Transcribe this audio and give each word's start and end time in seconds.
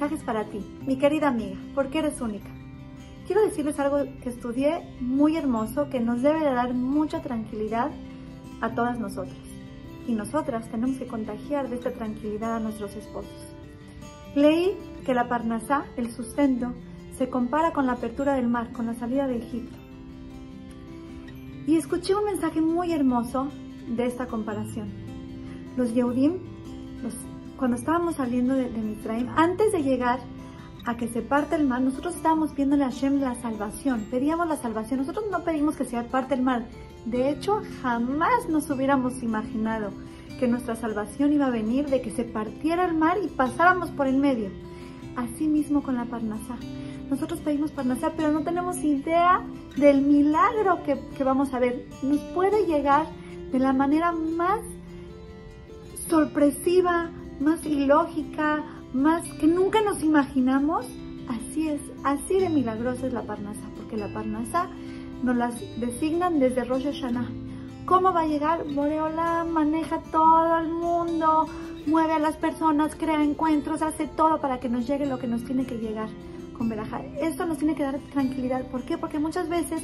mensaje 0.00 0.14
es 0.14 0.24
para 0.24 0.44
ti, 0.44 0.64
mi 0.86 0.96
querida 0.96 1.28
amiga, 1.28 1.58
porque 1.74 1.98
eres 1.98 2.22
única. 2.22 2.48
Quiero 3.26 3.42
decirles 3.42 3.78
algo 3.78 3.98
que 4.22 4.30
estudié 4.30 4.96
muy 4.98 5.36
hermoso 5.36 5.90
que 5.90 6.00
nos 6.00 6.22
debe 6.22 6.40
de 6.40 6.54
dar 6.54 6.72
mucha 6.72 7.20
tranquilidad 7.20 7.90
a 8.62 8.70
todas 8.70 8.98
nosotras. 8.98 9.36
Y 10.08 10.14
nosotras 10.14 10.70
tenemos 10.70 10.96
que 10.96 11.06
contagiar 11.06 11.68
de 11.68 11.74
esta 11.76 11.92
tranquilidad 11.92 12.56
a 12.56 12.60
nuestros 12.60 12.96
esposos. 12.96 13.54
Leí 14.34 14.74
que 15.04 15.12
la 15.12 15.28
Parnasá, 15.28 15.84
el 15.98 16.10
sustento, 16.10 16.72
se 17.18 17.28
compara 17.28 17.74
con 17.74 17.84
la 17.84 17.92
apertura 17.92 18.36
del 18.36 18.48
mar, 18.48 18.72
con 18.72 18.86
la 18.86 18.94
salida 18.94 19.26
de 19.26 19.36
Egipto. 19.36 19.76
Y 21.66 21.76
escuché 21.76 22.14
un 22.14 22.24
mensaje 22.24 22.62
muy 22.62 22.90
hermoso 22.92 23.48
de 23.86 24.06
esta 24.06 24.28
comparación. 24.28 24.88
Los 25.76 25.92
Yehudim, 25.92 26.38
cuando 27.60 27.76
estábamos 27.76 28.14
saliendo 28.14 28.54
de, 28.54 28.70
de 28.70 29.28
antes 29.36 29.70
de 29.70 29.82
llegar 29.82 30.18
a 30.86 30.96
que 30.96 31.08
se 31.08 31.20
parte 31.20 31.56
el 31.56 31.68
mar, 31.68 31.82
nosotros 31.82 32.16
estábamos 32.16 32.52
pidiendo 32.52 32.76
a 32.76 32.88
Hashem 32.88 33.20
la 33.20 33.34
salvación, 33.34 34.06
pedíamos 34.10 34.48
la 34.48 34.56
salvación, 34.56 35.00
nosotros 35.00 35.26
no 35.30 35.44
pedimos 35.44 35.76
que 35.76 35.84
se 35.84 36.02
parte 36.04 36.32
el 36.32 36.40
mar, 36.40 36.64
de 37.04 37.28
hecho 37.28 37.60
jamás 37.82 38.48
nos 38.48 38.70
hubiéramos 38.70 39.22
imaginado 39.22 39.90
que 40.38 40.48
nuestra 40.48 40.74
salvación 40.74 41.34
iba 41.34 41.48
a 41.48 41.50
venir 41.50 41.90
de 41.90 42.00
que 42.00 42.10
se 42.10 42.24
partiera 42.24 42.86
el 42.86 42.96
mar 42.96 43.18
y 43.22 43.26
pasáramos 43.26 43.90
por 43.90 44.06
en 44.06 44.20
medio. 44.20 44.48
Así 45.16 45.46
mismo 45.46 45.82
con 45.82 45.96
la 45.96 46.06
Parnasá. 46.06 46.56
Nosotros 47.10 47.40
pedimos 47.40 47.72
Parnasá, 47.72 48.14
pero 48.16 48.32
no 48.32 48.40
tenemos 48.40 48.78
idea 48.78 49.42
del 49.76 50.00
milagro 50.00 50.78
que 50.82 51.24
vamos 51.24 51.52
a 51.52 51.58
ver. 51.58 51.84
Nos 52.02 52.20
puede 52.32 52.64
llegar 52.64 53.04
de 53.52 53.58
la 53.58 53.74
manera 53.74 54.12
más 54.12 54.60
sorpresiva, 56.08 57.10
más 57.40 57.64
ilógica, 57.64 58.62
más 58.92 59.26
que 59.34 59.46
nunca 59.46 59.82
nos 59.82 60.02
imaginamos. 60.02 60.86
Así 61.28 61.68
es, 61.68 61.80
así 62.04 62.38
de 62.38 62.48
milagrosa 62.48 63.06
es 63.06 63.12
la 63.12 63.22
Parnasá, 63.22 63.66
porque 63.76 63.96
la 63.96 64.12
Parnasá 64.12 64.68
nos 65.22 65.36
las 65.36 65.54
designan 65.78 66.38
desde 66.38 66.64
Rosh 66.64 66.84
Hashanah. 66.84 67.28
¿Cómo 67.86 68.12
va 68.12 68.20
a 68.20 68.26
llegar? 68.26 68.64
Boreola 68.72 69.44
maneja 69.44 70.00
todo 70.12 70.58
el 70.58 70.68
mundo, 70.68 71.46
mueve 71.86 72.12
a 72.12 72.18
las 72.18 72.36
personas, 72.36 72.94
crea 72.94 73.22
encuentros, 73.22 73.82
hace 73.82 74.06
todo 74.06 74.40
para 74.40 74.60
que 74.60 74.68
nos 74.68 74.86
llegue 74.86 75.06
lo 75.06 75.18
que 75.18 75.26
nos 75.26 75.44
tiene 75.44 75.66
que 75.66 75.78
llegar 75.78 76.08
con 76.56 76.68
Berajá. 76.68 77.02
Esto 77.20 77.46
nos 77.46 77.58
tiene 77.58 77.74
que 77.74 77.82
dar 77.82 77.98
tranquilidad. 78.12 78.66
¿Por 78.66 78.82
qué? 78.82 78.98
Porque 78.98 79.18
muchas 79.18 79.48
veces 79.48 79.82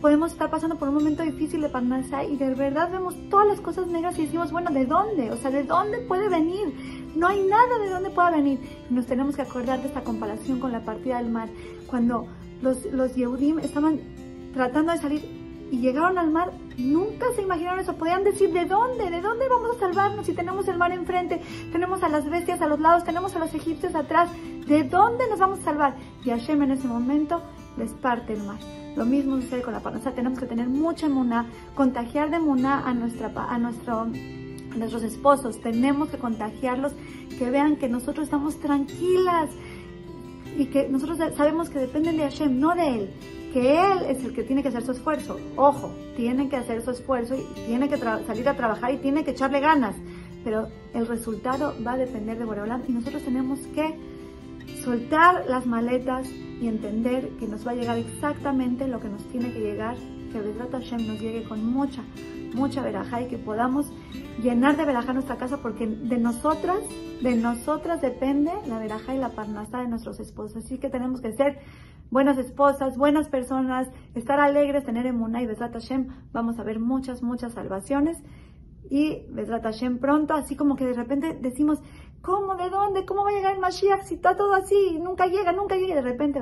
podemos 0.00 0.32
estar 0.32 0.50
pasando 0.50 0.76
por 0.76 0.88
un 0.88 0.94
momento 0.94 1.22
difícil 1.22 1.60
de 1.62 1.68
Parnasá 1.68 2.24
y 2.24 2.36
de 2.36 2.52
verdad 2.54 2.90
vemos 2.90 3.14
todas 3.30 3.46
las 3.46 3.60
cosas 3.60 3.86
negras 3.86 4.18
y 4.18 4.22
decimos, 4.22 4.52
bueno, 4.52 4.70
¿de 4.70 4.84
dónde? 4.84 5.30
O 5.30 5.36
sea, 5.36 5.50
¿de 5.50 5.64
dónde 5.64 5.98
puede 6.00 6.28
venir? 6.28 6.93
No 7.14 7.28
hay 7.28 7.42
nada 7.42 7.78
de 7.78 7.90
dónde 7.90 8.10
pueda 8.10 8.30
venir. 8.30 8.58
Nos 8.90 9.06
tenemos 9.06 9.36
que 9.36 9.42
acordar 9.42 9.80
de 9.80 9.88
esta 9.88 10.02
comparación 10.02 10.60
con 10.60 10.72
la 10.72 10.80
partida 10.80 11.18
del 11.18 11.30
mar. 11.30 11.48
Cuando 11.86 12.26
los, 12.62 12.84
los 12.86 13.14
Yehudim 13.14 13.58
estaban 13.60 14.00
tratando 14.52 14.92
de 14.92 14.98
salir 14.98 15.44
y 15.70 15.78
llegaron 15.78 16.18
al 16.18 16.30
mar, 16.30 16.52
nunca 16.76 17.26
se 17.34 17.42
imaginaron 17.42 17.80
eso. 17.80 17.96
Podían 17.96 18.24
decir, 18.24 18.52
¿de 18.52 18.64
dónde? 18.64 19.10
¿De 19.10 19.20
dónde 19.20 19.48
vamos 19.48 19.76
a 19.76 19.80
salvarnos 19.80 20.26
si 20.26 20.32
tenemos 20.32 20.68
el 20.68 20.78
mar 20.78 20.92
enfrente? 20.92 21.40
Tenemos 21.72 22.02
a 22.02 22.08
las 22.08 22.28
bestias 22.28 22.60
a 22.60 22.66
los 22.66 22.80
lados, 22.80 23.04
tenemos 23.04 23.34
a 23.36 23.38
los 23.38 23.54
egipcios 23.54 23.94
atrás. 23.94 24.30
¿De 24.66 24.82
dónde 24.84 25.28
nos 25.28 25.38
vamos 25.38 25.60
a 25.60 25.64
salvar? 25.64 25.94
Y 26.24 26.30
Hashem 26.30 26.62
en 26.62 26.72
ese 26.72 26.86
momento 26.86 27.42
les 27.76 27.90
parte 27.92 28.32
el 28.32 28.42
mar. 28.42 28.58
Lo 28.96 29.04
mismo 29.04 29.36
sucede 29.36 29.62
con 29.62 29.72
la 29.72 29.80
parnasa. 29.80 30.12
Tenemos 30.12 30.38
que 30.38 30.46
tener 30.46 30.68
mucha 30.68 31.06
emuná, 31.06 31.46
contagiar 31.74 32.30
de 32.30 32.36
emuná 32.36 32.82
a, 32.86 32.94
nuestra, 32.94 33.32
a, 33.34 33.58
nuestro, 33.58 34.06
nuestros 34.76 35.02
esposos. 35.02 35.60
Tenemos 35.60 36.08
que 36.08 36.18
contagiarlos, 36.18 36.92
que 37.38 37.50
vean 37.50 37.76
que 37.76 37.88
nosotros 37.88 38.24
estamos 38.24 38.58
tranquilas 38.60 39.50
y 40.56 40.66
que 40.66 40.88
nosotros 40.88 41.18
sabemos 41.36 41.70
que 41.70 41.78
dependen 41.78 42.16
de 42.16 42.24
Hashem, 42.24 42.58
no 42.58 42.74
de 42.74 42.88
Él 42.88 43.10
que 43.54 43.78
él 43.80 43.98
es 44.08 44.24
el 44.24 44.34
que 44.34 44.42
tiene 44.42 44.62
que 44.62 44.68
hacer 44.68 44.82
su 44.82 44.90
esfuerzo. 44.90 45.38
Ojo, 45.54 45.92
tiene 46.16 46.48
que 46.48 46.56
hacer 46.56 46.82
su 46.82 46.90
esfuerzo 46.90 47.36
y 47.36 47.66
tiene 47.66 47.88
que 47.88 47.96
salir 47.98 48.48
a 48.48 48.56
trabajar 48.56 48.92
y 48.92 48.96
tiene 48.96 49.22
que 49.22 49.30
echarle 49.30 49.60
ganas. 49.60 49.94
Pero 50.42 50.66
el 50.92 51.06
resultado 51.06 51.72
va 51.86 51.92
a 51.92 51.96
depender 51.96 52.36
de 52.36 52.44
Boreolam 52.44 52.82
y 52.88 52.92
nosotros 52.92 53.22
tenemos 53.22 53.60
que 53.68 53.96
soltar 54.82 55.44
las 55.48 55.66
maletas 55.66 56.28
y 56.60 56.66
entender 56.66 57.28
que 57.38 57.46
nos 57.46 57.64
va 57.64 57.70
a 57.70 57.74
llegar 57.74 57.96
exactamente 57.96 58.88
lo 58.88 58.98
que 58.98 59.08
nos 59.08 59.22
tiene 59.28 59.52
que 59.52 59.60
llegar, 59.60 59.96
que 60.34 60.40
Vedrat 60.40 60.72
Hashem 60.72 61.06
nos 61.06 61.20
llegue 61.20 61.44
con 61.44 61.64
mucha, 61.64 62.02
mucha 62.54 62.82
verajá 62.82 63.22
y 63.22 63.28
que 63.28 63.38
podamos 63.38 63.86
llenar 64.42 64.76
de 64.76 64.84
verajá 64.84 65.12
nuestra 65.12 65.36
casa 65.36 65.58
porque 65.58 65.86
de 65.86 66.18
nosotras, 66.18 66.80
de 67.22 67.36
nosotras 67.36 68.02
depende 68.02 68.50
la 68.66 68.80
verajá 68.80 69.14
y 69.14 69.18
la 69.18 69.28
parnasa 69.28 69.78
de 69.78 69.86
nuestros 69.86 70.18
esposos. 70.18 70.64
Así 70.64 70.78
que 70.78 70.90
tenemos 70.90 71.20
que 71.20 71.30
ser 71.32 71.60
buenas 72.10 72.36
esposas, 72.36 72.98
buenas 72.98 73.28
personas, 73.28 73.88
estar 74.16 74.40
alegres, 74.40 74.84
tener 74.84 75.06
emuná 75.06 75.40
y 75.40 75.46
Besrat 75.46 75.72
Hashem, 75.72 76.08
vamos 76.32 76.58
a 76.58 76.64
ver 76.64 76.80
muchas, 76.80 77.22
muchas 77.22 77.52
salvaciones. 77.52 78.18
Y 78.90 79.26
Besrat 79.30 79.62
Hashem 79.62 79.98
pronto, 79.98 80.34
así 80.34 80.56
como 80.56 80.74
que 80.74 80.84
de 80.84 80.94
repente 80.94 81.38
decimos, 81.40 81.78
¿cómo? 82.24 82.56
¿De 82.56 82.70
dónde? 82.70 83.04
¿Cómo 83.04 83.22
va 83.22 83.30
a 83.30 83.32
llegar 83.32 83.54
el 83.54 83.60
Mashiach 83.60 84.02
si 84.04 84.14
está 84.14 84.34
todo 84.34 84.54
así? 84.54 84.98
Nunca 85.00 85.26
llega, 85.26 85.52
nunca 85.52 85.76
llega. 85.76 85.92
Y 85.92 85.94
de 85.94 86.02
repente 86.02 86.40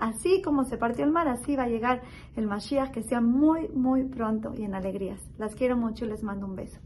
así 0.00 0.42
como 0.42 0.64
se 0.64 0.76
partió 0.76 1.04
el 1.04 1.10
mar, 1.10 1.26
así 1.26 1.56
va 1.56 1.64
a 1.64 1.68
llegar 1.68 2.02
el 2.36 2.46
Mashiach, 2.46 2.92
que 2.92 3.02
sea 3.02 3.20
muy, 3.20 3.68
muy 3.68 4.04
pronto 4.04 4.52
y 4.56 4.64
en 4.64 4.74
alegrías. 4.74 5.20
Las 5.38 5.54
quiero 5.54 5.76
mucho 5.76 6.04
y 6.04 6.08
les 6.08 6.22
mando 6.22 6.46
un 6.46 6.54
beso. 6.54 6.78